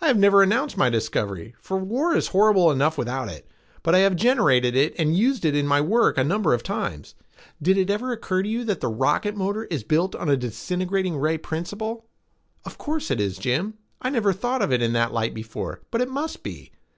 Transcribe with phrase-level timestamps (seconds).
[0.00, 3.46] I have never announced my discovery, for war is horrible enough without it,
[3.82, 7.14] but I have generated it and used it in my work a number of times.
[7.60, 11.18] Did it never occur to you that the rocket motor is built on a disintegrating
[11.18, 12.06] ray principle?"
[12.64, 13.74] "Of course it is, Jim.
[14.00, 16.72] I never thought of it in that light before, but it must be.